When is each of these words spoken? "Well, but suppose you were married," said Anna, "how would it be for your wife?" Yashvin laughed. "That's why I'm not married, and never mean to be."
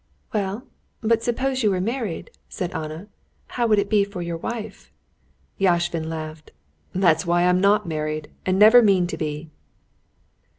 "Well, 0.33 0.63
but 1.01 1.21
suppose 1.21 1.61
you 1.61 1.69
were 1.69 1.79
married," 1.79 2.31
said 2.49 2.71
Anna, 2.71 3.07
"how 3.49 3.67
would 3.67 3.77
it 3.77 3.87
be 3.87 4.03
for 4.03 4.23
your 4.23 4.37
wife?" 4.37 4.91
Yashvin 5.59 6.09
laughed. 6.09 6.49
"That's 6.91 7.23
why 7.27 7.43
I'm 7.43 7.61
not 7.61 7.87
married, 7.87 8.31
and 8.43 8.57
never 8.57 8.81
mean 8.81 9.05
to 9.05 9.17
be." 9.17 9.51